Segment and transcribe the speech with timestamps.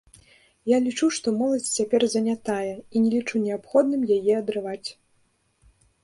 [0.69, 4.89] Я лічу, што моладзь цяпер занятая, і не лічу неабходным яе адрываць.